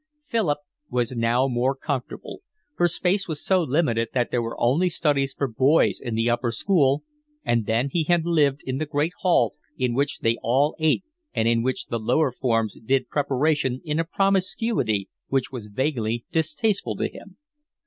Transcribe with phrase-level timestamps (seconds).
[0.25, 0.57] Philip
[0.89, 2.41] was now more comfortable,
[2.75, 6.51] for space was so limited that there were only studies for boys in the upper
[6.51, 7.03] school,
[7.45, 11.03] and till then he had lived in the great hall in which they all ate
[11.35, 16.95] and in which the lower forms did preparation in a promiscuity which was vaguely distasteful
[16.95, 17.37] to him.